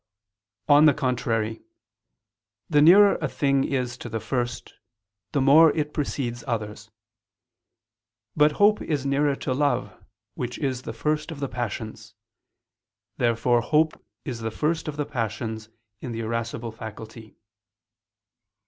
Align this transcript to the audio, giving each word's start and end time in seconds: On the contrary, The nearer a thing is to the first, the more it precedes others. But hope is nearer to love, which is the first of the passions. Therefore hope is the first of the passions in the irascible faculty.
On 0.67 0.85
the 0.85 0.95
contrary, 0.95 1.61
The 2.71 2.81
nearer 2.81 3.19
a 3.21 3.27
thing 3.27 3.63
is 3.63 3.99
to 3.99 4.09
the 4.09 4.19
first, 4.19 4.73
the 5.31 5.39
more 5.41 5.69
it 5.77 5.93
precedes 5.93 6.43
others. 6.47 6.89
But 8.35 8.53
hope 8.53 8.81
is 8.81 9.05
nearer 9.05 9.35
to 9.35 9.53
love, 9.53 9.93
which 10.33 10.57
is 10.57 10.81
the 10.81 10.93
first 10.93 11.29
of 11.29 11.39
the 11.39 11.47
passions. 11.47 12.15
Therefore 13.17 13.61
hope 13.61 14.03
is 14.25 14.39
the 14.39 14.49
first 14.49 14.87
of 14.87 14.97
the 14.97 15.05
passions 15.05 15.69
in 16.01 16.11
the 16.13 16.21
irascible 16.21 16.71
faculty. 16.71 17.35